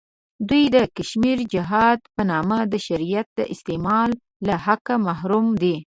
[0.49, 4.09] دوی د کشمیري جهاد په نامه د شریعت د استعمال
[4.47, 5.75] له حقه محروم دی.